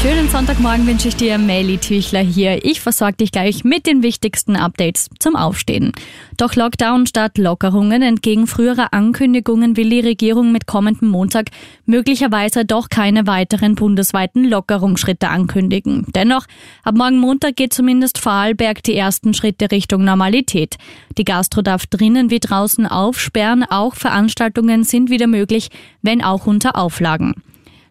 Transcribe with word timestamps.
Schönen 0.00 0.28
Sonntagmorgen 0.28 0.86
wünsche 0.86 1.08
ich 1.08 1.16
dir, 1.16 1.38
Melly 1.38 1.78
Tüchler 1.78 2.20
hier. 2.20 2.64
Ich 2.64 2.80
versorge 2.80 3.16
dich 3.16 3.32
gleich 3.32 3.64
mit 3.64 3.86
den 3.86 4.02
wichtigsten 4.04 4.54
Updates 4.54 5.10
zum 5.18 5.34
Aufstehen. 5.34 5.90
Doch 6.36 6.54
Lockdown 6.54 7.06
statt 7.06 7.36
Lockerungen. 7.36 8.02
Entgegen 8.02 8.46
früherer 8.46 8.92
Ankündigungen 8.92 9.76
will 9.76 9.90
die 9.90 10.00
Regierung 10.00 10.52
mit 10.52 10.66
kommendem 10.66 11.08
Montag 11.08 11.50
möglicherweise 11.84 12.64
doch 12.64 12.90
keine 12.90 13.26
weiteren 13.26 13.74
bundesweiten 13.74 14.44
Lockerungsschritte 14.44 15.28
ankündigen. 15.28 16.06
Dennoch, 16.14 16.46
ab 16.84 16.94
morgen 16.94 17.18
Montag 17.18 17.56
geht 17.56 17.72
zumindest 17.72 18.18
Vorarlberg 18.18 18.84
die 18.84 18.94
ersten 18.94 19.34
Schritte 19.34 19.72
Richtung 19.72 20.04
Normalität. 20.04 20.76
Die 21.16 21.24
Gastro 21.24 21.62
darf 21.62 21.86
drinnen 21.86 22.30
wie 22.30 22.40
draußen 22.40 22.86
aufsperren. 22.86 23.64
Auch 23.64 23.96
Veranstaltungen 23.96 24.84
sind 24.84 25.10
wieder 25.10 25.26
möglich, 25.26 25.70
wenn 26.02 26.22
auch 26.22 26.46
unter 26.46 26.76
Auflagen. 26.76 27.34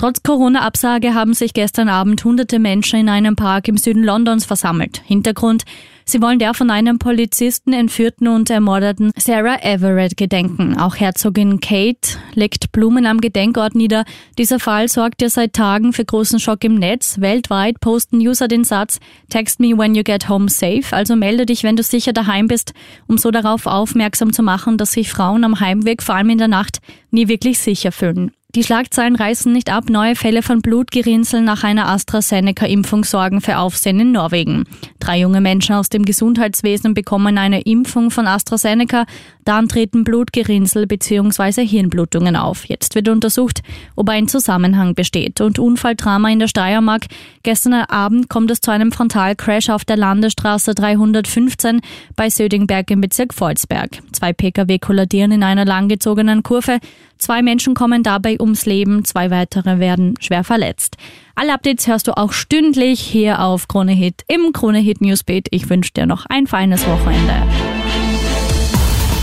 Trotz 0.00 0.22
Corona-Absage 0.22 1.12
haben 1.12 1.34
sich 1.34 1.52
gestern 1.52 1.90
Abend 1.90 2.24
hunderte 2.24 2.58
Menschen 2.58 3.00
in 3.00 3.10
einem 3.10 3.36
Park 3.36 3.68
im 3.68 3.76
Süden 3.76 4.02
Londons 4.02 4.46
versammelt. 4.46 5.02
Hintergrund, 5.04 5.64
sie 6.06 6.22
wollen 6.22 6.38
der 6.38 6.54
von 6.54 6.70
einem 6.70 6.98
Polizisten 6.98 7.74
entführten 7.74 8.26
und 8.26 8.48
ermordeten 8.48 9.12
Sarah 9.18 9.58
Everett 9.60 10.16
gedenken. 10.16 10.78
Auch 10.78 10.96
Herzogin 10.96 11.60
Kate 11.60 12.16
legt 12.32 12.72
Blumen 12.72 13.04
am 13.04 13.20
Gedenkort 13.20 13.74
nieder. 13.74 14.06
Dieser 14.38 14.58
Fall 14.58 14.88
sorgt 14.88 15.20
ja 15.20 15.28
seit 15.28 15.52
Tagen 15.52 15.92
für 15.92 16.06
großen 16.06 16.40
Schock 16.40 16.64
im 16.64 16.76
Netz. 16.76 17.20
Weltweit 17.20 17.78
posten 17.80 18.26
User 18.26 18.48
den 18.48 18.64
Satz 18.64 19.00
Text 19.28 19.60
me 19.60 19.76
when 19.76 19.94
you 19.94 20.02
get 20.02 20.30
home 20.30 20.48
safe, 20.48 20.96
also 20.96 21.14
melde 21.14 21.44
dich, 21.44 21.62
wenn 21.62 21.76
du 21.76 21.82
sicher 21.82 22.14
daheim 22.14 22.46
bist, 22.48 22.72
um 23.06 23.18
so 23.18 23.30
darauf 23.30 23.66
aufmerksam 23.66 24.32
zu 24.32 24.42
machen, 24.42 24.78
dass 24.78 24.92
sich 24.92 25.10
Frauen 25.10 25.44
am 25.44 25.60
Heimweg, 25.60 26.02
vor 26.02 26.14
allem 26.14 26.30
in 26.30 26.38
der 26.38 26.48
Nacht, 26.48 26.78
nie 27.10 27.28
wirklich 27.28 27.58
sicher 27.58 27.92
fühlen. 27.92 28.32
Die 28.56 28.64
Schlagzeilen 28.64 29.14
reißen 29.14 29.52
nicht 29.52 29.70
ab. 29.70 29.84
Neue 29.88 30.16
Fälle 30.16 30.42
von 30.42 30.60
Blutgerinnsel 30.60 31.40
nach 31.40 31.62
einer 31.62 31.88
AstraZeneca-Impfung 31.88 33.04
sorgen 33.04 33.40
für 33.40 33.58
Aufsehen 33.58 34.00
in 34.00 34.10
Norwegen. 34.10 34.64
Drei 34.98 35.20
junge 35.20 35.40
Menschen 35.40 35.76
aus 35.76 35.88
dem 35.88 36.04
Gesundheitswesen 36.04 36.92
bekommen 36.92 37.38
eine 37.38 37.60
Impfung 37.60 38.10
von 38.10 38.26
AstraZeneca. 38.26 39.06
Dann 39.44 39.68
treten 39.68 40.02
Blutgerinnsel 40.02 40.88
bzw. 40.88 41.64
Hirnblutungen 41.64 42.34
auf. 42.34 42.64
Jetzt 42.64 42.96
wird 42.96 43.08
untersucht, 43.08 43.62
ob 43.94 44.08
ein 44.08 44.26
Zusammenhang 44.26 44.96
besteht. 44.96 45.40
Und 45.40 45.60
Unfalldrama 45.60 46.28
in 46.30 46.40
der 46.40 46.48
Steiermark. 46.48 47.06
Gestern 47.44 47.74
Abend 47.74 48.28
kommt 48.28 48.50
es 48.50 48.60
zu 48.60 48.72
einem 48.72 48.90
Frontalcrash 48.90 49.70
auf 49.70 49.84
der 49.84 49.96
Landesstraße 49.96 50.74
315 50.74 51.82
bei 52.16 52.28
Södingberg 52.28 52.90
im 52.90 53.00
Bezirk 53.00 53.32
Volzberg. 53.32 54.00
Zwei 54.10 54.32
Pkw 54.32 54.80
kolladieren 54.80 55.30
in 55.30 55.44
einer 55.44 55.64
langgezogenen 55.64 56.42
Kurve. 56.42 56.80
Zwei 57.20 57.42
Menschen 57.42 57.74
kommen 57.74 58.02
dabei 58.02 58.38
ums 58.40 58.64
Leben, 58.64 59.04
zwei 59.04 59.30
weitere 59.30 59.78
werden 59.78 60.14
schwer 60.20 60.42
verletzt. 60.42 60.96
Alle 61.34 61.52
Updates 61.52 61.86
hörst 61.86 62.08
du 62.08 62.16
auch 62.16 62.32
stündlich 62.32 62.98
hier 62.98 63.40
auf 63.40 63.68
Krone 63.68 63.92
Hit 63.92 64.24
im 64.26 64.54
Krone 64.54 64.78
Hit 64.78 65.02
Newsbeat. 65.02 65.46
Ich 65.50 65.68
wünsche 65.68 65.92
dir 65.92 66.06
noch 66.06 66.24
ein 66.26 66.46
feines 66.46 66.86
Wochenende. 66.86 67.34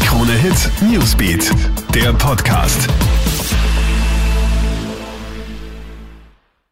Krone 0.06 0.34
Hit 0.34 0.70
Newsbeat, 0.82 1.52
der 1.96 2.14
Podcast. 2.14 2.88